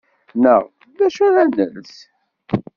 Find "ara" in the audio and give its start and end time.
1.27-1.43